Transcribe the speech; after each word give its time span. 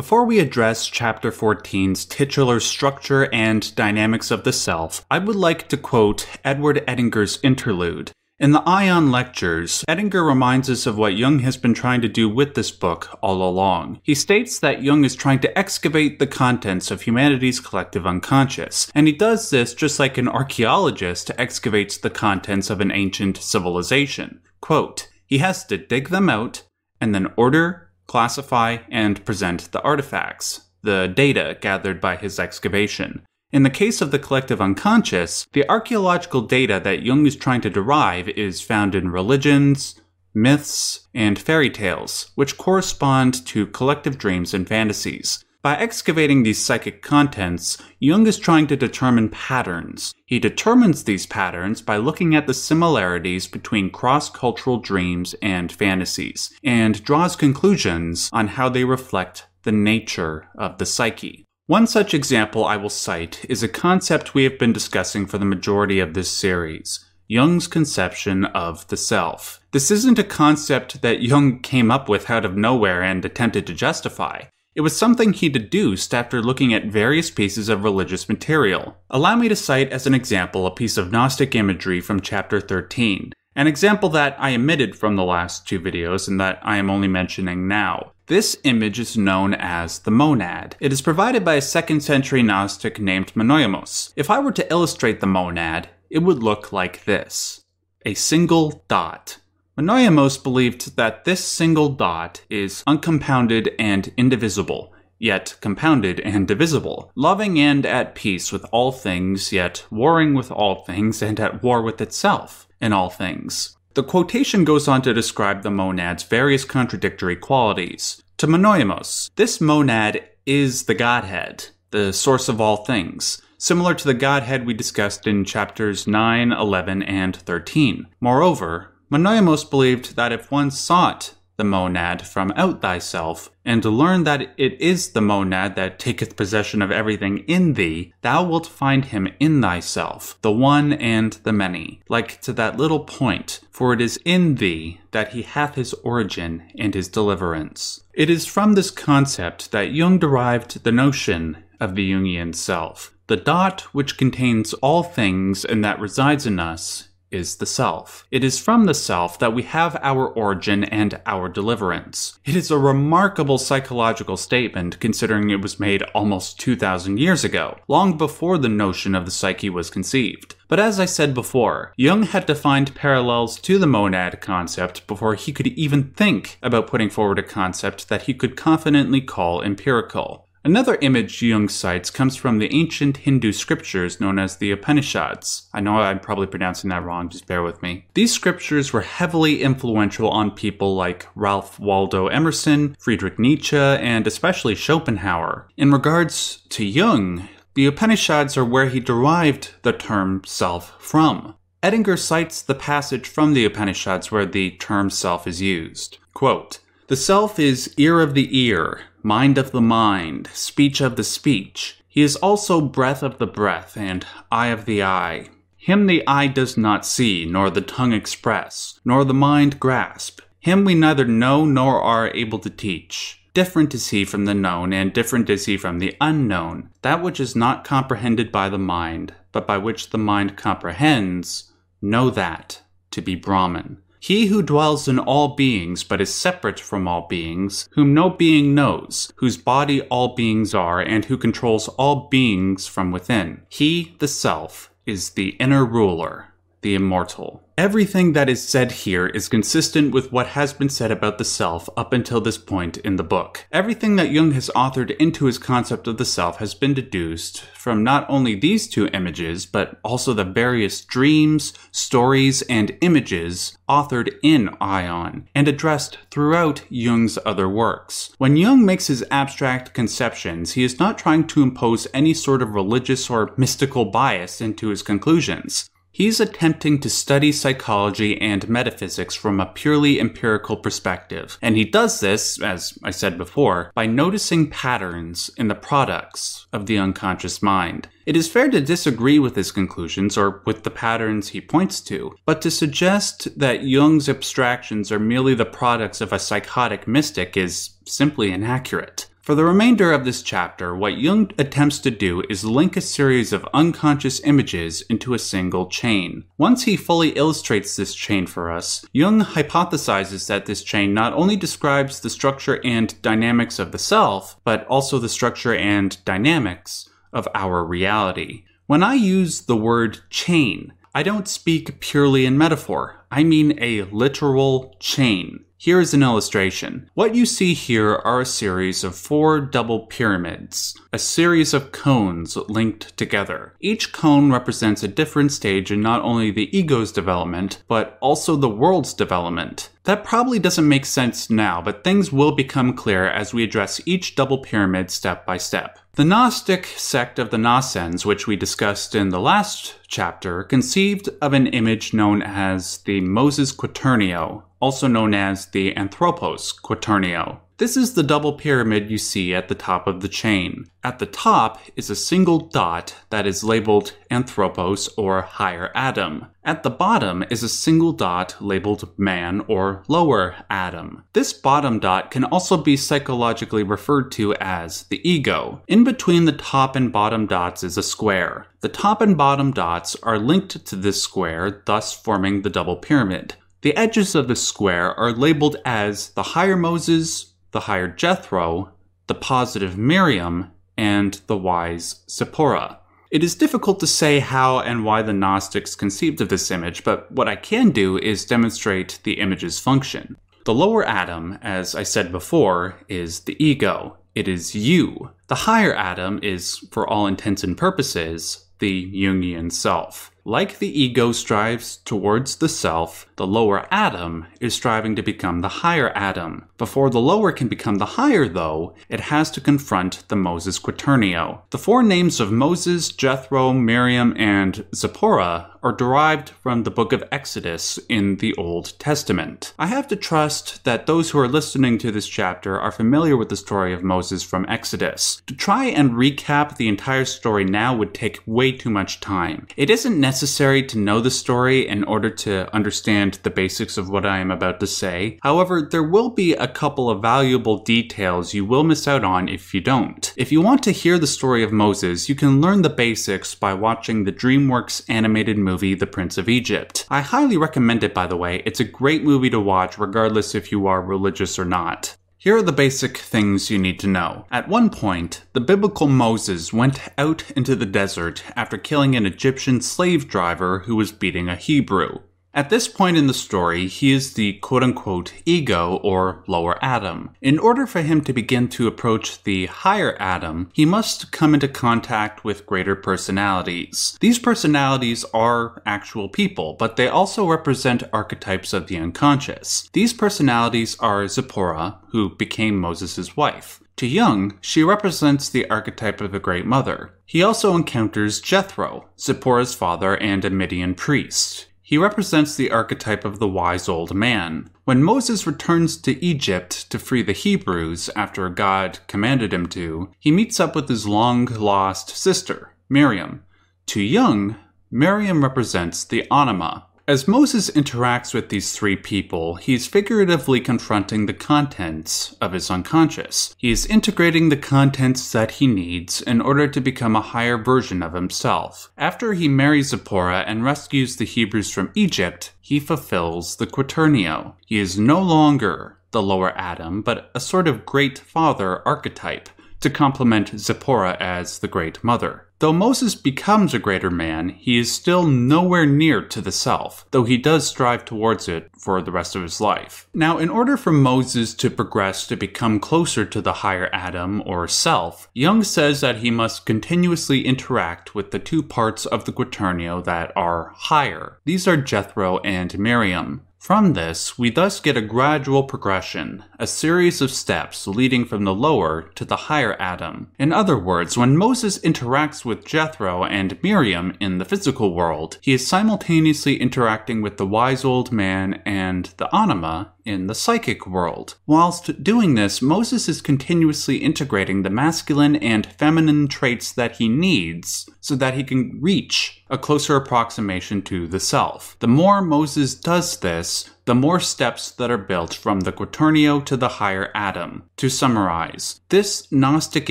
Before 0.00 0.24
we 0.24 0.38
address 0.38 0.86
Chapter 0.86 1.30
14's 1.30 2.06
titular 2.06 2.58
structure 2.58 3.28
and 3.34 3.76
dynamics 3.76 4.30
of 4.30 4.44
the 4.44 4.52
self, 4.52 5.04
I 5.10 5.18
would 5.18 5.36
like 5.36 5.68
to 5.68 5.76
quote 5.76 6.26
Edward 6.42 6.82
Edinger's 6.88 7.38
interlude. 7.42 8.10
In 8.38 8.52
the 8.52 8.62
Aion 8.62 9.10
Lectures, 9.10 9.84
Edinger 9.86 10.26
reminds 10.26 10.70
us 10.70 10.86
of 10.86 10.96
what 10.96 11.18
Jung 11.18 11.40
has 11.40 11.58
been 11.58 11.74
trying 11.74 12.00
to 12.00 12.08
do 12.08 12.30
with 12.30 12.54
this 12.54 12.70
book 12.70 13.18
all 13.20 13.46
along. 13.46 14.00
He 14.02 14.14
states 14.14 14.58
that 14.60 14.82
Jung 14.82 15.04
is 15.04 15.14
trying 15.14 15.40
to 15.40 15.58
excavate 15.58 16.18
the 16.18 16.26
contents 16.26 16.90
of 16.90 17.02
humanity's 17.02 17.60
collective 17.60 18.06
unconscious, 18.06 18.90
and 18.94 19.06
he 19.06 19.12
does 19.12 19.50
this 19.50 19.74
just 19.74 19.98
like 19.98 20.16
an 20.16 20.28
archaeologist 20.28 21.30
excavates 21.36 21.98
the 21.98 22.08
contents 22.08 22.70
of 22.70 22.80
an 22.80 22.90
ancient 22.90 23.36
civilization. 23.36 24.40
Quote, 24.62 25.10
he 25.26 25.38
has 25.38 25.62
to 25.66 25.76
dig 25.76 26.08
them 26.08 26.30
out 26.30 26.62
and 27.02 27.14
then 27.14 27.34
order, 27.36 27.89
classify, 28.10 28.78
and 28.90 29.24
present 29.24 29.70
the 29.70 29.80
artifacts, 29.82 30.62
the 30.82 31.06
data 31.06 31.56
gathered 31.60 32.00
by 32.00 32.16
his 32.16 32.40
excavation. 32.40 33.22
In 33.52 33.62
the 33.62 33.70
case 33.70 34.00
of 34.00 34.10
the 34.10 34.18
collective 34.18 34.60
unconscious, 34.60 35.46
the 35.52 35.68
archaeological 35.68 36.40
data 36.40 36.80
that 36.82 37.04
Jung 37.04 37.24
is 37.24 37.36
trying 37.36 37.60
to 37.60 37.70
derive 37.70 38.28
is 38.30 38.60
found 38.60 38.96
in 38.96 39.12
religions, 39.12 39.94
myths, 40.34 41.06
and 41.14 41.38
fairy 41.38 41.70
tales, 41.70 42.32
which 42.34 42.58
correspond 42.58 43.46
to 43.46 43.68
collective 43.68 44.18
dreams 44.18 44.54
and 44.54 44.66
fantasies. 44.66 45.44
By 45.62 45.76
excavating 45.76 46.42
these 46.42 46.64
psychic 46.64 47.02
contents, 47.02 47.76
Jung 47.98 48.26
is 48.26 48.38
trying 48.38 48.66
to 48.68 48.76
determine 48.76 49.28
patterns. 49.28 50.14
He 50.24 50.38
determines 50.38 51.04
these 51.04 51.26
patterns 51.26 51.82
by 51.82 51.98
looking 51.98 52.34
at 52.34 52.46
the 52.46 52.54
similarities 52.54 53.46
between 53.46 53.90
cross 53.90 54.30
cultural 54.30 54.78
dreams 54.78 55.34
and 55.42 55.70
fantasies, 55.70 56.50
and 56.64 57.04
draws 57.04 57.36
conclusions 57.36 58.30
on 58.32 58.48
how 58.48 58.70
they 58.70 58.84
reflect 58.84 59.48
the 59.64 59.72
nature 59.72 60.48
of 60.56 60.78
the 60.78 60.86
psyche. 60.86 61.44
One 61.66 61.86
such 61.86 62.14
example 62.14 62.64
I 62.64 62.78
will 62.78 62.88
cite 62.88 63.44
is 63.46 63.62
a 63.62 63.68
concept 63.68 64.32
we 64.32 64.44
have 64.44 64.58
been 64.58 64.72
discussing 64.72 65.26
for 65.26 65.36
the 65.36 65.44
majority 65.44 66.00
of 66.00 66.14
this 66.14 66.30
series 66.30 67.04
Jung's 67.28 67.66
conception 67.66 68.46
of 68.46 68.88
the 68.88 68.96
self. 68.96 69.60
This 69.72 69.90
isn't 69.90 70.18
a 70.18 70.24
concept 70.24 71.02
that 71.02 71.20
Jung 71.20 71.60
came 71.60 71.90
up 71.90 72.08
with 72.08 72.30
out 72.30 72.46
of 72.46 72.56
nowhere 72.56 73.02
and 73.02 73.22
attempted 73.24 73.66
to 73.66 73.74
justify. 73.74 74.44
It 74.72 74.82
was 74.82 74.96
something 74.96 75.32
he 75.32 75.48
deduced 75.48 76.14
after 76.14 76.40
looking 76.40 76.72
at 76.72 76.84
various 76.84 77.28
pieces 77.28 77.68
of 77.68 77.82
religious 77.82 78.28
material. 78.28 78.96
Allow 79.10 79.34
me 79.34 79.48
to 79.48 79.56
cite 79.56 79.90
as 79.90 80.06
an 80.06 80.14
example 80.14 80.64
a 80.64 80.70
piece 80.70 80.96
of 80.96 81.10
Gnostic 81.10 81.56
imagery 81.56 82.00
from 82.00 82.20
chapter 82.20 82.60
13, 82.60 83.32
an 83.56 83.66
example 83.66 84.08
that 84.10 84.36
I 84.38 84.54
omitted 84.54 84.96
from 84.96 85.16
the 85.16 85.24
last 85.24 85.66
two 85.66 85.80
videos 85.80 86.28
and 86.28 86.40
that 86.40 86.60
I 86.62 86.76
am 86.76 86.88
only 86.88 87.08
mentioning 87.08 87.66
now. 87.66 88.12
This 88.26 88.56
image 88.62 89.00
is 89.00 89.16
known 89.16 89.54
as 89.54 89.98
the 89.98 90.12
monad. 90.12 90.76
It 90.78 90.92
is 90.92 91.02
provided 91.02 91.44
by 91.44 91.56
a 91.56 91.60
second 91.60 92.02
century 92.02 92.44
Gnostic 92.44 93.00
named 93.00 93.34
Monoimus. 93.34 94.12
If 94.14 94.30
I 94.30 94.38
were 94.38 94.52
to 94.52 94.70
illustrate 94.70 95.18
the 95.18 95.26
monad, 95.26 95.88
it 96.10 96.20
would 96.20 96.44
look 96.44 96.72
like 96.72 97.04
this. 97.06 97.64
A 98.06 98.14
single 98.14 98.84
dot. 98.86 99.39
Monoimus 99.80 100.36
believed 100.36 100.96
that 100.96 101.24
this 101.24 101.42
single 101.42 101.88
dot 101.88 102.42
is 102.50 102.84
uncompounded 102.86 103.74
and 103.78 104.12
indivisible, 104.18 104.92
yet 105.18 105.56
compounded 105.62 106.20
and 106.20 106.46
divisible, 106.46 107.10
loving 107.14 107.58
and 107.58 107.86
at 107.86 108.14
peace 108.14 108.52
with 108.52 108.62
all 108.72 108.92
things, 108.92 109.54
yet 109.54 109.86
warring 109.90 110.34
with 110.34 110.50
all 110.50 110.84
things 110.84 111.22
and 111.22 111.40
at 111.40 111.62
war 111.62 111.80
with 111.80 111.98
itself 112.02 112.68
in 112.78 112.92
all 112.92 113.08
things. 113.08 113.74
The 113.94 114.02
quotation 114.02 114.64
goes 114.64 114.86
on 114.86 115.00
to 115.00 115.14
describe 115.14 115.62
the 115.62 115.70
monad's 115.70 116.24
various 116.24 116.66
contradictory 116.66 117.36
qualities. 117.36 118.22
To 118.36 118.46
Monoimus, 118.46 119.30
this 119.36 119.62
monad 119.62 120.22
is 120.44 120.82
the 120.84 120.94
Godhead, 120.94 121.68
the 121.90 122.12
source 122.12 122.50
of 122.50 122.60
all 122.60 122.84
things, 122.84 123.40
similar 123.56 123.94
to 123.94 124.04
the 124.04 124.12
Godhead 124.12 124.66
we 124.66 124.74
discussed 124.74 125.26
in 125.26 125.46
chapters 125.46 126.06
9, 126.06 126.52
11, 126.52 127.02
and 127.02 127.34
13. 127.34 128.06
Moreover, 128.20 128.92
Monoimus 129.10 129.68
believed 129.68 130.14
that 130.14 130.30
if 130.30 130.50
one 130.52 130.70
sought 130.70 131.34
the 131.56 131.64
monad 131.64 132.26
from 132.26 132.52
out 132.56 132.80
thyself, 132.80 133.50
and 133.66 133.84
learn 133.84 134.24
that 134.24 134.54
it 134.56 134.80
is 134.80 135.10
the 135.10 135.20
monad 135.20 135.76
that 135.76 135.98
taketh 135.98 136.34
possession 136.34 136.80
of 136.80 136.90
everything 136.90 137.38
in 137.40 137.74
thee, 137.74 138.14
thou 138.22 138.42
wilt 138.42 138.66
find 138.66 139.06
him 139.06 139.28
in 139.38 139.60
thyself, 139.60 140.38
the 140.40 140.50
one 140.50 140.94
and 140.94 141.34
the 141.42 141.52
many, 141.52 142.00
like 142.08 142.40
to 142.40 142.52
that 142.52 142.78
little 142.78 143.00
point, 143.00 143.60
for 143.70 143.92
it 143.92 144.00
is 144.00 144.18
in 144.24 144.54
thee 144.54 145.00
that 145.10 145.32
he 145.32 145.42
hath 145.42 145.74
his 145.74 145.92
origin 146.02 146.62
and 146.78 146.94
his 146.94 147.08
deliverance. 147.08 148.04
It 148.14 148.30
is 148.30 148.46
from 148.46 148.72
this 148.72 148.90
concept 148.90 149.70
that 149.72 149.92
Jung 149.92 150.18
derived 150.18 150.82
the 150.82 150.92
notion 150.92 151.64
of 151.78 151.94
the 151.94 152.10
Jungian 152.10 152.54
self. 152.54 153.12
The 153.26 153.36
dot 153.36 153.82
which 153.92 154.16
contains 154.16 154.72
all 154.74 155.02
things 155.02 155.64
and 155.64 155.84
that 155.84 156.00
resides 156.00 156.46
in 156.46 156.58
us 156.58 157.09
is 157.30 157.56
the 157.56 157.66
self. 157.66 158.26
It 158.30 158.44
is 158.44 158.58
from 158.58 158.84
the 158.84 158.94
self 158.94 159.38
that 159.38 159.54
we 159.54 159.62
have 159.62 159.98
our 160.02 160.28
origin 160.28 160.84
and 160.84 161.20
our 161.26 161.48
deliverance. 161.48 162.38
It 162.44 162.56
is 162.56 162.70
a 162.70 162.78
remarkable 162.78 163.58
psychological 163.58 164.36
statement 164.36 165.00
considering 165.00 165.50
it 165.50 165.62
was 165.62 165.80
made 165.80 166.02
almost 166.14 166.58
2,000 166.60 167.18
years 167.18 167.44
ago, 167.44 167.78
long 167.88 168.16
before 168.18 168.58
the 168.58 168.68
notion 168.68 169.14
of 169.14 169.24
the 169.24 169.30
psyche 169.30 169.70
was 169.70 169.90
conceived. 169.90 170.56
But 170.68 170.80
as 170.80 171.00
I 171.00 171.04
said 171.04 171.34
before, 171.34 171.92
Jung 171.96 172.22
had 172.22 172.46
to 172.46 172.54
find 172.54 172.94
parallels 172.94 173.58
to 173.60 173.78
the 173.78 173.86
monad 173.86 174.40
concept 174.40 175.06
before 175.06 175.34
he 175.34 175.52
could 175.52 175.66
even 175.68 176.10
think 176.10 176.58
about 176.62 176.86
putting 176.86 177.10
forward 177.10 177.38
a 177.38 177.42
concept 177.42 178.08
that 178.08 178.22
he 178.22 178.34
could 178.34 178.56
confidently 178.56 179.20
call 179.20 179.62
empirical. 179.62 180.46
Another 180.62 180.98
image 181.00 181.40
Jung 181.40 181.70
cites 181.70 182.10
comes 182.10 182.36
from 182.36 182.58
the 182.58 182.70
ancient 182.74 183.18
Hindu 183.18 183.50
scriptures 183.52 184.20
known 184.20 184.38
as 184.38 184.56
the 184.56 184.70
Upanishads. 184.70 185.70
I 185.72 185.80
know 185.80 185.94
I'm 185.94 186.20
probably 186.20 186.46
pronouncing 186.46 186.90
that 186.90 187.02
wrong, 187.02 187.30
just 187.30 187.46
bear 187.46 187.62
with 187.62 187.82
me. 187.82 188.04
These 188.12 188.34
scriptures 188.34 188.92
were 188.92 189.00
heavily 189.00 189.62
influential 189.62 190.28
on 190.28 190.50
people 190.50 190.94
like 190.94 191.26
Ralph 191.34 191.80
Waldo 191.80 192.26
Emerson, 192.26 192.94
Friedrich 192.98 193.38
Nietzsche, 193.38 193.76
and 193.76 194.26
especially 194.26 194.74
Schopenhauer. 194.74 195.66
In 195.78 195.92
regards 195.92 196.58
to 196.68 196.84
Jung, 196.84 197.48
the 197.72 197.86
Upanishads 197.86 198.58
are 198.58 198.64
where 198.64 198.86
he 198.90 199.00
derived 199.00 199.70
the 199.80 199.94
term 199.94 200.42
self 200.44 200.94
from. 201.00 201.54
Edinger 201.82 202.18
cites 202.18 202.60
the 202.60 202.74
passage 202.74 203.26
from 203.26 203.54
the 203.54 203.64
Upanishads 203.64 204.30
where 204.30 204.44
the 204.44 204.72
term 204.72 205.08
self 205.08 205.46
is 205.46 205.62
used. 205.62 206.18
Quote, 206.34 206.80
the 207.10 207.16
self 207.16 207.58
is 207.58 207.92
ear 207.96 208.20
of 208.20 208.34
the 208.34 208.56
ear, 208.56 209.00
mind 209.20 209.58
of 209.58 209.72
the 209.72 209.80
mind, 209.80 210.48
speech 210.52 211.00
of 211.00 211.16
the 211.16 211.24
speech. 211.24 212.00
He 212.06 212.22
is 212.22 212.36
also 212.36 212.80
breath 212.80 213.24
of 213.24 213.38
the 213.38 213.48
breath, 213.48 213.96
and 213.96 214.24
eye 214.52 214.68
of 214.68 214.84
the 214.84 215.02
eye. 215.02 215.48
Him 215.76 216.06
the 216.06 216.22
eye 216.28 216.46
does 216.46 216.76
not 216.76 217.04
see, 217.04 217.44
nor 217.44 217.68
the 217.68 217.80
tongue 217.80 218.12
express, 218.12 219.00
nor 219.04 219.24
the 219.24 219.34
mind 219.34 219.80
grasp. 219.80 220.40
Him 220.60 220.84
we 220.84 220.94
neither 220.94 221.24
know 221.24 221.64
nor 221.64 222.00
are 222.00 222.30
able 222.32 222.60
to 222.60 222.70
teach. 222.70 223.42
Different 223.54 223.92
is 223.92 224.10
he 224.10 224.24
from 224.24 224.44
the 224.44 224.54
known, 224.54 224.92
and 224.92 225.12
different 225.12 225.50
is 225.50 225.66
he 225.66 225.76
from 225.76 225.98
the 225.98 226.16
unknown. 226.20 226.90
That 227.02 227.24
which 227.24 227.40
is 227.40 227.56
not 227.56 227.82
comprehended 227.82 228.52
by 228.52 228.68
the 228.68 228.78
mind, 228.78 229.34
but 229.50 229.66
by 229.66 229.78
which 229.78 230.10
the 230.10 230.18
mind 230.18 230.56
comprehends, 230.56 231.72
know 232.00 232.30
that 232.30 232.82
to 233.10 233.20
be 233.20 233.34
Brahman. 233.34 234.00
He 234.22 234.46
who 234.46 234.62
dwells 234.62 235.08
in 235.08 235.18
all 235.18 235.56
beings 235.56 236.04
but 236.04 236.20
is 236.20 236.32
separate 236.32 236.78
from 236.78 237.08
all 237.08 237.26
beings, 237.26 237.88
whom 237.92 238.12
no 238.12 238.28
being 238.28 238.74
knows, 238.74 239.32
whose 239.36 239.56
body 239.56 240.02
all 240.02 240.34
beings 240.34 240.74
are, 240.74 241.00
and 241.00 241.24
who 241.24 241.38
controls 241.38 241.88
all 241.88 242.28
beings 242.28 242.86
from 242.86 243.12
within. 243.12 243.62
He, 243.70 244.14
the 244.18 244.28
Self, 244.28 244.90
is 245.06 245.30
the 245.30 245.50
inner 245.58 245.86
ruler, 245.86 246.48
the 246.82 246.94
immortal. 246.94 247.62
Everything 247.80 248.34
that 248.34 248.50
is 248.50 248.62
said 248.62 248.92
here 248.92 249.28
is 249.28 249.48
consistent 249.48 250.12
with 250.12 250.30
what 250.30 250.48
has 250.48 250.74
been 250.74 250.90
said 250.90 251.10
about 251.10 251.38
the 251.38 251.46
self 251.46 251.88
up 251.96 252.12
until 252.12 252.38
this 252.38 252.58
point 252.58 252.98
in 252.98 253.16
the 253.16 253.22
book. 253.22 253.64
Everything 253.72 254.16
that 254.16 254.30
Jung 254.30 254.52
has 254.52 254.70
authored 254.76 255.16
into 255.16 255.46
his 255.46 255.56
concept 255.56 256.06
of 256.06 256.18
the 256.18 256.26
self 256.26 256.58
has 256.58 256.74
been 256.74 256.92
deduced 256.92 257.62
from 257.62 258.04
not 258.04 258.26
only 258.28 258.54
these 258.54 258.86
two 258.86 259.06
images, 259.14 259.64
but 259.64 259.98
also 260.04 260.34
the 260.34 260.44
various 260.44 261.00
dreams, 261.00 261.72
stories, 261.90 262.60
and 262.68 262.98
images 263.00 263.78
authored 263.88 264.34
in 264.42 264.68
Aion 264.78 265.46
and 265.54 265.66
addressed 265.66 266.18
throughout 266.30 266.82
Jung's 266.90 267.38
other 267.46 267.66
works. 267.66 268.34
When 268.36 268.58
Jung 268.58 268.84
makes 268.84 269.06
his 269.06 269.24
abstract 269.30 269.94
conceptions, 269.94 270.72
he 270.72 270.84
is 270.84 271.00
not 271.00 271.16
trying 271.16 271.46
to 271.46 271.62
impose 271.62 272.06
any 272.12 272.34
sort 272.34 272.60
of 272.60 272.74
religious 272.74 273.30
or 273.30 273.54
mystical 273.56 274.04
bias 274.04 274.60
into 274.60 274.88
his 274.88 275.00
conclusions. 275.00 275.88
He's 276.20 276.38
attempting 276.38 276.98
to 276.98 277.08
study 277.08 277.50
psychology 277.50 278.38
and 278.42 278.68
metaphysics 278.68 279.34
from 279.34 279.58
a 279.58 279.64
purely 279.64 280.20
empirical 280.20 280.76
perspective, 280.76 281.56
and 281.62 281.78
he 281.78 281.84
does 281.86 282.20
this, 282.20 282.60
as 282.60 282.98
I 283.02 283.10
said 283.10 283.38
before, 283.38 283.90
by 283.94 284.04
noticing 284.04 284.68
patterns 284.68 285.48
in 285.56 285.68
the 285.68 285.74
products 285.74 286.66
of 286.74 286.84
the 286.84 286.98
unconscious 286.98 287.62
mind. 287.62 288.08
It 288.26 288.36
is 288.36 288.50
fair 288.50 288.68
to 288.68 288.82
disagree 288.82 289.38
with 289.38 289.56
his 289.56 289.72
conclusions 289.72 290.36
or 290.36 290.60
with 290.66 290.82
the 290.82 290.90
patterns 290.90 291.48
he 291.48 291.60
points 291.62 292.02
to, 292.02 292.36
but 292.44 292.60
to 292.60 292.70
suggest 292.70 293.58
that 293.58 293.84
Jung's 293.84 294.28
abstractions 294.28 295.10
are 295.10 295.18
merely 295.18 295.54
the 295.54 295.64
products 295.64 296.20
of 296.20 296.34
a 296.34 296.38
psychotic 296.38 297.08
mystic 297.08 297.56
is 297.56 297.92
simply 298.04 298.52
inaccurate. 298.52 299.29
For 299.50 299.56
the 299.56 299.64
remainder 299.64 300.12
of 300.12 300.24
this 300.24 300.42
chapter, 300.42 300.94
what 300.94 301.18
Jung 301.18 301.50
attempts 301.58 301.98
to 301.98 302.12
do 302.12 302.44
is 302.48 302.62
link 302.62 302.96
a 302.96 303.00
series 303.00 303.52
of 303.52 303.66
unconscious 303.74 304.38
images 304.44 305.02
into 305.10 305.34
a 305.34 305.40
single 305.40 305.88
chain. 305.88 306.44
Once 306.56 306.84
he 306.84 306.94
fully 306.94 307.30
illustrates 307.30 307.96
this 307.96 308.14
chain 308.14 308.46
for 308.46 308.70
us, 308.70 309.04
Jung 309.12 309.40
hypothesizes 309.40 310.46
that 310.46 310.66
this 310.66 310.84
chain 310.84 311.14
not 311.14 311.32
only 311.32 311.56
describes 311.56 312.20
the 312.20 312.30
structure 312.30 312.80
and 312.84 313.20
dynamics 313.22 313.80
of 313.80 313.90
the 313.90 313.98
self, 313.98 314.56
but 314.62 314.86
also 314.86 315.18
the 315.18 315.28
structure 315.28 315.74
and 315.74 316.24
dynamics 316.24 317.10
of 317.32 317.48
our 317.52 317.84
reality. 317.84 318.62
When 318.86 319.02
I 319.02 319.14
use 319.14 319.62
the 319.62 319.76
word 319.76 320.20
chain, 320.30 320.92
I 321.12 321.24
don't 321.24 321.48
speak 321.48 321.98
purely 321.98 322.46
in 322.46 322.56
metaphor. 322.56 323.24
I 323.32 323.42
mean 323.42 323.76
a 323.82 324.02
literal 324.02 324.94
chain. 325.00 325.64
Here 325.76 325.98
is 325.98 326.12
an 326.12 326.22
illustration. 326.22 327.10
What 327.14 327.34
you 327.34 327.46
see 327.46 327.72
here 327.72 328.16
are 328.16 328.42
a 328.42 328.46
series 328.46 329.02
of 329.02 329.16
four 329.16 329.62
double 329.62 330.00
pyramids, 330.00 330.94
a 331.10 331.18
series 331.18 331.72
of 331.72 331.90
cones 331.90 332.54
linked 332.68 333.16
together. 333.16 333.74
Each 333.80 334.12
cone 334.12 334.52
represents 334.52 335.02
a 335.02 335.08
different 335.08 335.52
stage 335.52 335.90
in 335.90 336.02
not 336.02 336.20
only 336.20 336.50
the 336.50 336.76
ego's 336.76 337.12
development, 337.12 337.82
but 337.88 338.18
also 338.20 338.56
the 338.56 338.68
world's 338.68 339.14
development. 339.14 339.88
That 340.04 340.22
probably 340.22 340.58
doesn't 340.58 340.86
make 340.86 341.06
sense 341.06 341.48
now, 341.48 341.80
but 341.80 342.04
things 342.04 342.30
will 342.30 342.52
become 342.52 342.92
clear 342.92 343.26
as 343.26 343.54
we 343.54 343.64
address 343.64 344.02
each 344.04 344.34
double 344.34 344.58
pyramid 344.58 345.10
step 345.10 345.46
by 345.46 345.56
step. 345.56 345.98
The 346.14 346.24
Gnostic 346.24 346.86
sect 346.96 347.38
of 347.38 347.50
the 347.50 347.56
Naassenes, 347.56 348.24
which 348.26 348.48
we 348.48 348.56
discussed 348.56 349.14
in 349.14 349.28
the 349.28 349.38
last 349.38 349.94
chapter, 350.08 350.64
conceived 350.64 351.28
of 351.40 351.52
an 351.52 351.68
image 351.68 352.12
known 352.12 352.42
as 352.42 352.98
the 352.98 353.20
Moses 353.20 353.72
Quaternio, 353.72 354.64
also 354.80 355.06
known 355.06 355.34
as 355.34 355.66
the 355.66 355.96
Anthropos 355.96 356.72
Quaternio. 356.72 357.60
This 357.80 357.96
is 357.96 358.12
the 358.12 358.22
double 358.22 358.52
pyramid 358.52 359.10
you 359.10 359.16
see 359.16 359.54
at 359.54 359.68
the 359.68 359.74
top 359.74 360.06
of 360.06 360.20
the 360.20 360.28
chain. 360.28 360.90
At 361.02 361.18
the 361.18 361.24
top 361.24 361.80
is 361.96 362.10
a 362.10 362.14
single 362.14 362.58
dot 362.58 363.14
that 363.30 363.46
is 363.46 363.64
labeled 363.64 364.12
Anthropos 364.30 365.08
or 365.16 365.40
Higher 365.40 365.90
Adam. 365.94 366.44
At 366.62 366.82
the 366.82 366.90
bottom 366.90 367.42
is 367.48 367.62
a 367.62 367.70
single 367.70 368.12
dot 368.12 368.54
labeled 368.60 369.10
Man 369.18 369.64
or 369.66 370.04
Lower 370.08 370.56
Adam. 370.68 371.24
This 371.32 371.54
bottom 371.54 371.98
dot 372.00 372.30
can 372.30 372.44
also 372.44 372.76
be 372.76 372.98
psychologically 372.98 373.82
referred 373.82 374.30
to 374.32 374.54
as 374.56 375.04
the 375.04 375.26
ego. 375.26 375.80
In 375.88 376.04
between 376.04 376.44
the 376.44 376.52
top 376.52 376.96
and 376.96 377.10
bottom 377.10 377.46
dots 377.46 377.82
is 377.82 377.96
a 377.96 378.02
square. 378.02 378.66
The 378.82 378.90
top 378.90 379.22
and 379.22 379.38
bottom 379.38 379.72
dots 379.72 380.16
are 380.16 380.38
linked 380.38 380.84
to 380.84 380.96
this 380.96 381.22
square, 381.22 381.82
thus 381.86 382.12
forming 382.12 382.60
the 382.60 382.68
double 382.68 382.96
pyramid. 382.96 383.54
The 383.82 383.96
edges 383.96 384.34
of 384.34 384.46
the 384.46 384.56
square 384.56 385.14
are 385.14 385.32
labeled 385.32 385.76
as 385.86 386.28
the 386.32 386.42
higher 386.42 386.76
Moses, 386.76 387.49
the 387.72 387.80
higher 387.80 388.08
Jethro, 388.08 388.92
the 389.26 389.34
positive 389.34 389.96
Miriam, 389.96 390.70
and 390.96 391.40
the 391.46 391.56
wise 391.56 392.24
Zipporah. 392.28 392.98
It 393.30 393.44
is 393.44 393.54
difficult 393.54 394.00
to 394.00 394.06
say 394.06 394.40
how 394.40 394.80
and 394.80 395.04
why 395.04 395.22
the 395.22 395.32
Gnostics 395.32 395.94
conceived 395.94 396.40
of 396.40 396.48
this 396.48 396.70
image, 396.70 397.04
but 397.04 397.30
what 397.30 397.48
I 397.48 397.54
can 397.54 397.90
do 397.90 398.18
is 398.18 398.44
demonstrate 398.44 399.20
the 399.22 399.34
image's 399.34 399.78
function. 399.78 400.36
The 400.64 400.74
lower 400.74 401.06
Adam, 401.06 401.58
as 401.62 401.94
I 401.94 402.02
said 402.02 402.32
before, 402.32 402.96
is 403.08 403.40
the 403.40 403.56
ego. 403.64 404.18
It 404.34 404.48
is 404.48 404.74
you. 404.74 405.30
The 405.46 405.54
higher 405.54 405.94
Adam 405.94 406.40
is, 406.42 406.78
for 406.90 407.08
all 407.08 407.26
intents 407.26 407.64
and 407.64 407.78
purposes, 407.78 408.66
the 408.80 409.10
Jungian 409.12 409.70
self. 409.72 410.32
Like 410.50 410.80
the 410.80 411.00
ego 411.00 411.30
strives 411.30 411.98
towards 411.98 412.56
the 412.56 412.68
self, 412.68 413.30
the 413.36 413.46
lower 413.46 413.86
Adam 413.88 414.48
is 414.60 414.74
striving 414.74 415.14
to 415.14 415.22
become 415.22 415.60
the 415.60 415.68
higher 415.68 416.10
Adam. 416.16 416.66
Before 416.76 417.08
the 417.08 417.20
lower 417.20 417.52
can 417.52 417.68
become 417.68 417.98
the 417.98 418.18
higher, 418.18 418.48
though, 418.48 418.96
it 419.08 419.20
has 419.20 419.52
to 419.52 419.60
confront 419.60 420.26
the 420.26 420.34
Moses 420.34 420.80
Quaternio. 420.80 421.60
The 421.70 421.78
four 421.78 422.02
names 422.02 422.40
of 422.40 422.50
Moses, 422.50 423.10
Jethro, 423.10 423.72
Miriam, 423.72 424.34
and 424.36 424.84
Zipporah 424.92 425.78
are 425.82 425.92
derived 425.92 426.50
from 426.50 426.82
the 426.82 426.90
book 426.90 427.12
of 427.12 427.24
Exodus 427.30 427.98
in 428.08 428.36
the 428.36 428.54
Old 428.56 428.98
Testament. 428.98 429.72
I 429.78 429.86
have 429.86 430.08
to 430.08 430.16
trust 430.16 430.84
that 430.84 431.06
those 431.06 431.30
who 431.30 431.38
are 431.38 431.48
listening 431.48 431.96
to 431.98 432.10
this 432.10 432.28
chapter 432.28 432.78
are 432.78 432.92
familiar 432.92 433.36
with 433.36 433.50
the 433.50 433.56
story 433.56 433.94
of 433.94 434.02
Moses 434.02 434.42
from 434.42 434.66
Exodus. 434.68 435.40
To 435.46 435.54
try 435.54 435.86
and 435.86 436.10
recap 436.10 436.76
the 436.76 436.88
entire 436.88 437.24
story 437.24 437.64
now 437.64 437.96
would 437.96 438.12
take 438.12 438.42
way 438.46 438.72
too 438.72 438.90
much 438.90 439.20
time. 439.20 439.66
It 439.76 439.88
isn't 439.88 440.20
necessary 440.20 440.39
to 440.46 440.98
know 440.98 441.20
the 441.20 441.30
story 441.30 441.88
in 441.88 442.04
order 442.04 442.30
to 442.30 442.72
understand 442.74 443.40
the 443.42 443.50
basics 443.50 443.98
of 443.98 444.08
what 444.08 444.24
I 444.24 444.38
am 444.38 444.50
about 444.50 444.80
to 444.80 444.86
say. 444.86 445.38
However, 445.42 445.82
there 445.82 446.02
will 446.02 446.30
be 446.30 446.52
a 446.54 446.68
couple 446.68 447.10
of 447.10 447.22
valuable 447.22 447.78
details 447.78 448.54
you 448.54 448.64
will 448.64 448.84
miss 448.84 449.08
out 449.08 449.24
on 449.24 449.48
if 449.48 449.74
you 449.74 449.80
don't. 449.80 450.32
If 450.36 450.52
you 450.52 450.60
want 450.60 450.82
to 450.84 450.92
hear 450.92 451.18
the 451.18 451.26
story 451.26 451.62
of 451.62 451.72
Moses, 451.72 452.28
you 452.28 452.34
can 452.34 452.60
learn 452.60 452.82
the 452.82 452.90
basics 452.90 453.54
by 453.54 453.74
watching 453.74 454.24
the 454.24 454.32
DreamWorks 454.32 455.04
animated 455.08 455.58
movie 455.58 455.80
movie 455.80 455.94
The 455.94 456.06
Prince 456.06 456.36
of 456.36 456.48
Egypt. 456.48 457.06
I 457.08 457.20
highly 457.22 457.56
recommend 457.56 458.04
it, 458.04 458.12
by 458.12 458.26
the 458.26 458.36
way. 458.36 458.62
It's 458.66 458.80
a 458.80 458.84
great 458.84 459.24
movie 459.24 459.50
to 459.50 459.60
watch, 459.60 459.98
regardless 459.98 460.54
if 460.54 460.70
you 460.70 460.86
are 460.88 461.00
religious 461.00 461.58
or 461.58 461.64
not. 461.64 462.16
Here 462.42 462.56
are 462.56 462.62
the 462.62 462.72
basic 462.72 463.18
things 463.18 463.68
you 463.70 463.78
need 463.78 464.00
to 464.00 464.06
know. 464.06 464.46
At 464.50 464.66
one 464.66 464.88
point, 464.88 465.42
the 465.52 465.60
biblical 465.60 466.06
Moses 466.06 466.72
went 466.72 466.98
out 467.18 467.50
into 467.50 467.76
the 467.76 467.84
desert 467.84 468.42
after 468.56 468.78
killing 468.78 469.14
an 469.14 469.26
Egyptian 469.26 469.82
slave 469.82 470.26
driver 470.26 470.78
who 470.78 470.96
was 470.96 471.12
beating 471.12 471.50
a 471.50 471.54
Hebrew. 471.54 472.20
At 472.52 472.68
this 472.68 472.88
point 472.88 473.16
in 473.16 473.28
the 473.28 473.34
story, 473.34 473.86
he 473.86 474.12
is 474.12 474.34
the 474.34 474.54
quote 474.54 474.82
unquote 474.82 475.32
ego 475.46 476.00
or 476.02 476.42
lower 476.48 476.84
Adam. 476.84 477.30
In 477.40 477.60
order 477.60 477.86
for 477.86 478.02
him 478.02 478.22
to 478.22 478.32
begin 478.32 478.66
to 478.70 478.88
approach 478.88 479.44
the 479.44 479.66
higher 479.66 480.16
Adam, 480.18 480.68
he 480.72 480.84
must 480.84 481.30
come 481.30 481.54
into 481.54 481.68
contact 481.68 482.44
with 482.44 482.66
greater 482.66 482.96
personalities. 482.96 484.18
These 484.20 484.40
personalities 484.40 485.24
are 485.32 485.80
actual 485.86 486.28
people, 486.28 486.74
but 486.74 486.96
they 486.96 487.06
also 487.06 487.46
represent 487.46 488.02
archetypes 488.12 488.72
of 488.72 488.88
the 488.88 488.98
unconscious. 488.98 489.88
These 489.92 490.12
personalities 490.12 490.96
are 490.98 491.28
Zipporah, 491.28 491.98
who 492.08 492.34
became 492.34 492.76
Moses' 492.76 493.36
wife. 493.36 493.80
To 493.96 494.08
Jung, 494.08 494.58
she 494.60 494.82
represents 494.82 495.48
the 495.48 495.68
archetype 495.70 496.20
of 496.20 496.32
the 496.32 496.40
Great 496.40 496.66
Mother. 496.66 497.12
He 497.26 497.42
also 497.42 497.76
encounters 497.76 498.40
Jethro, 498.40 499.08
Zipporah's 499.20 499.74
father 499.74 500.16
and 500.16 500.44
a 500.44 500.50
Midian 500.50 500.94
priest. 500.94 501.66
He 501.90 501.98
represents 501.98 502.54
the 502.54 502.70
archetype 502.70 503.24
of 503.24 503.40
the 503.40 503.48
wise 503.48 503.88
old 503.88 504.14
man. 504.14 504.70
When 504.84 505.02
Moses 505.02 505.44
returns 505.44 505.96
to 505.96 506.24
Egypt 506.24 506.88
to 506.88 507.00
free 507.00 507.20
the 507.20 507.32
Hebrews 507.32 508.08
after 508.14 508.48
God 508.48 509.00
commanded 509.08 509.52
him 509.52 509.66
to, 509.70 510.08
he 510.20 510.30
meets 510.30 510.60
up 510.60 510.76
with 510.76 510.88
his 510.88 511.08
long 511.08 511.46
lost 511.46 512.10
sister, 512.10 512.74
Miriam. 512.88 513.42
To 513.86 514.00
Jung, 514.00 514.54
Miriam 514.88 515.42
represents 515.42 516.04
the 516.04 516.30
anima, 516.30 516.86
as 517.08 517.26
Moses 517.26 517.70
interacts 517.70 518.32
with 518.32 518.48
these 518.48 518.72
three 518.72 518.96
people, 518.96 519.56
he's 519.56 519.86
figuratively 519.86 520.60
confronting 520.60 521.26
the 521.26 521.34
contents 521.34 522.36
of 522.40 522.52
his 522.52 522.70
unconscious. 522.70 523.54
He 523.58 523.70
is 523.70 523.86
integrating 523.86 524.48
the 524.48 524.56
contents 524.56 525.32
that 525.32 525.52
he 525.52 525.66
needs 525.66 526.22
in 526.22 526.40
order 526.40 526.68
to 526.68 526.80
become 526.80 527.16
a 527.16 527.20
higher 527.20 527.58
version 527.58 528.02
of 528.02 528.12
himself. 528.12 528.92
After 528.96 529.32
he 529.32 529.48
marries 529.48 529.88
Zipporah 529.88 530.44
and 530.46 530.64
rescues 530.64 531.16
the 531.16 531.24
Hebrews 531.24 531.72
from 531.72 531.90
Egypt, 531.94 532.52
he 532.60 532.78
fulfills 532.78 533.56
the 533.56 533.66
quaternio. 533.66 534.54
He 534.66 534.78
is 534.78 534.98
no 534.98 535.20
longer 535.20 535.98
the 536.12 536.22
lower 536.22 536.52
Adam, 536.56 537.02
but 537.02 537.30
a 537.34 537.40
sort 537.40 537.68
of 537.68 537.86
great 537.86 538.18
father 538.18 538.86
archetype 538.86 539.48
to 539.80 539.90
complement 539.90 540.58
Zipporah 540.58 541.16
as 541.18 541.58
the 541.60 541.68
Great 541.68 542.02
Mother. 542.04 542.46
Though 542.60 542.74
Moses 542.74 543.14
becomes 543.14 543.72
a 543.72 543.78
greater 543.78 544.10
man, 544.10 544.50
he 544.50 544.78
is 544.78 544.92
still 544.92 545.26
nowhere 545.26 545.86
near 545.86 546.20
to 546.20 546.42
the 546.42 546.52
self, 546.52 547.06
though 547.10 547.24
he 547.24 547.38
does 547.38 547.66
strive 547.66 548.04
towards 548.04 548.48
it 548.48 548.70
for 548.76 549.00
the 549.00 549.10
rest 549.10 549.34
of 549.34 549.40
his 549.40 549.62
life. 549.62 550.06
Now, 550.12 550.36
in 550.36 550.50
order 550.50 550.76
for 550.76 550.92
Moses 550.92 551.54
to 551.54 551.70
progress 551.70 552.26
to 552.26 552.36
become 552.36 552.78
closer 552.78 553.24
to 553.24 553.40
the 553.40 553.54
higher 553.64 553.88
Adam 553.94 554.42
or 554.44 554.68
self, 554.68 555.30
Jung 555.32 555.62
says 555.62 556.02
that 556.02 556.18
he 556.18 556.30
must 556.30 556.66
continuously 556.66 557.46
interact 557.46 558.14
with 558.14 558.30
the 558.30 558.38
two 558.38 558.62
parts 558.62 559.06
of 559.06 559.24
the 559.24 559.32
Quaternio 559.32 560.04
that 560.04 560.30
are 560.36 560.74
higher. 560.76 561.38
These 561.46 561.66
are 561.66 561.78
Jethro 561.78 562.40
and 562.40 562.78
Miriam. 562.78 563.46
From 563.60 563.92
this, 563.92 564.38
we 564.38 564.50
thus 564.50 564.80
get 564.80 564.96
a 564.96 565.02
gradual 565.02 565.64
progression, 565.64 566.44
a 566.58 566.66
series 566.66 567.20
of 567.20 567.30
steps 567.30 567.86
leading 567.86 568.24
from 568.24 568.44
the 568.44 568.54
lower 568.54 569.02
to 569.16 569.24
the 569.26 569.36
higher 569.36 569.76
Adam. 569.78 570.32
In 570.38 570.50
other 570.50 570.78
words, 570.78 571.18
when 571.18 571.36
Moses 571.36 571.78
interacts 571.80 572.42
with 572.42 572.64
Jethro 572.64 573.22
and 573.22 573.62
Miriam 573.62 574.16
in 574.18 574.38
the 574.38 574.46
physical 574.46 574.94
world, 574.94 575.36
he 575.42 575.52
is 575.52 575.66
simultaneously 575.66 576.58
interacting 576.58 577.20
with 577.20 577.36
the 577.36 577.46
wise 577.46 577.84
old 577.84 578.10
man 578.10 578.62
and 578.64 579.12
the 579.18 579.28
anima 579.36 579.92
in 580.10 580.26
the 580.26 580.34
psychic 580.34 580.86
world. 580.86 581.36
Whilst 581.46 582.02
doing 582.02 582.34
this, 582.34 582.60
Moses 582.60 583.08
is 583.08 583.22
continuously 583.22 583.98
integrating 583.98 584.62
the 584.62 584.70
masculine 584.70 585.36
and 585.36 585.64
feminine 585.64 586.28
traits 586.28 586.72
that 586.72 586.96
he 586.96 587.08
needs 587.08 587.88
so 588.00 588.16
that 588.16 588.34
he 588.34 588.44
can 588.44 588.78
reach 588.80 589.42
a 589.48 589.56
closer 589.56 589.96
approximation 589.96 590.82
to 590.82 591.06
the 591.06 591.20
self. 591.20 591.76
The 591.78 591.88
more 591.88 592.20
Moses 592.20 592.74
does 592.74 593.18
this, 593.20 593.70
the 593.90 593.94
more 593.96 594.20
steps 594.20 594.70
that 594.70 594.88
are 594.88 594.96
built 594.96 595.34
from 595.34 595.58
the 595.58 595.72
quaternio 595.72 596.44
to 596.44 596.56
the 596.56 596.68
higher 596.78 597.10
Adam. 597.12 597.64
To 597.78 597.90
summarize, 597.90 598.82
this 598.88 599.26
Gnostic 599.32 599.90